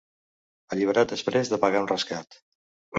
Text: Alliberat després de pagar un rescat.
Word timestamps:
Alliberat 0.77 1.13
després 1.17 1.55
de 1.55 1.63
pagar 1.67 1.85
un 1.87 1.95
rescat. 1.95 2.45